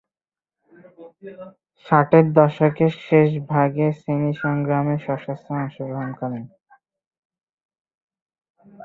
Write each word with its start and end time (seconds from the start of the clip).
ষাটের 1.85 2.25
দশকের 2.33 2.91
শেষ 3.05 3.29
ভাগে 3.49 3.87
শ্রেণী 3.97 4.33
সংগ্রামে 4.43 4.95
সশস্ত্র 5.05 5.49
অংশগ্রহণ 5.57 6.09
করেন। 6.19 6.43